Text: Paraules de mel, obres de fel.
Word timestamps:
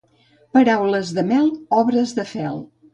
Paraules 0.57 1.13
de 1.19 1.27
mel, 1.29 1.47
obres 1.85 2.19
de 2.23 2.29
fel. 2.37 2.63